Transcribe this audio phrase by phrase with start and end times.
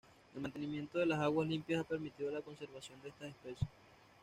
[0.33, 3.69] El mantenimiento de las aguas limpias ha permitido la conservación de estas especies.